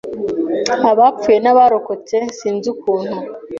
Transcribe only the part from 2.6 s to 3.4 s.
ukuntu